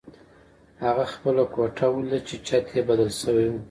[0.83, 3.55] هغه خپله کوټه ولیده چې چت یې بدل شوی و